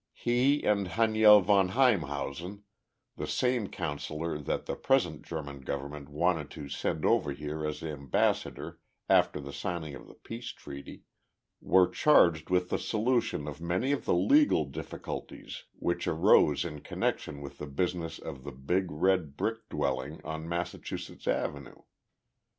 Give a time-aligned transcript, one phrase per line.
[0.15, 2.63] He and Haniel von Heimhausen
[3.17, 8.79] the same counselor that the present German government wanted to send over here as ambassador
[9.07, 11.03] after the signing of the peace treaty
[11.61, 17.39] were charged with the solution of many of the legal difficulties which arose in connection
[17.39, 21.75] with the business of the big red brick dwelling on Massachusetts Avenue.